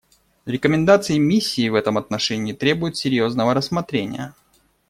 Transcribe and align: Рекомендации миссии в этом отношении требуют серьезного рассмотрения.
Рекомендации 0.47 1.19
миссии 1.19 1.69
в 1.69 1.75
этом 1.75 1.95
отношении 1.95 2.53
требуют 2.53 2.97
серьезного 2.97 3.53
рассмотрения. 3.53 4.33